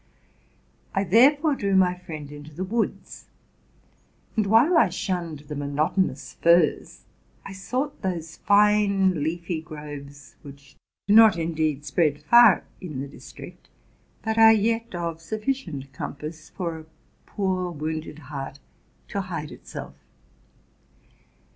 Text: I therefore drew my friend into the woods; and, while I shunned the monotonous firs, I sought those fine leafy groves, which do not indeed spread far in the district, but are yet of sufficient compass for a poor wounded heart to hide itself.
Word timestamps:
I 0.95 1.03
therefore 1.03 1.53
drew 1.53 1.75
my 1.75 1.95
friend 1.95 2.31
into 2.31 2.51
the 2.51 2.63
woods; 2.63 3.25
and, 4.35 4.47
while 4.47 4.75
I 4.75 4.89
shunned 4.89 5.41
the 5.41 5.55
monotonous 5.55 6.37
firs, 6.41 7.03
I 7.45 7.53
sought 7.53 8.01
those 8.01 8.37
fine 8.37 9.21
leafy 9.23 9.61
groves, 9.61 10.37
which 10.41 10.75
do 11.07 11.13
not 11.13 11.37
indeed 11.37 11.85
spread 11.85 12.23
far 12.23 12.63
in 12.81 12.99
the 12.99 13.07
district, 13.07 13.69
but 14.23 14.39
are 14.39 14.51
yet 14.53 14.95
of 14.95 15.21
sufficient 15.21 15.93
compass 15.93 16.49
for 16.49 16.79
a 16.79 16.85
poor 17.27 17.69
wounded 17.69 18.17
heart 18.33 18.57
to 19.09 19.21
hide 19.21 19.51
itself. 19.51 19.93